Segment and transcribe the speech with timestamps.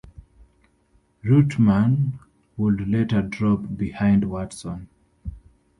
[1.23, 2.13] Reutemann
[2.57, 4.89] would later drop behind Watson.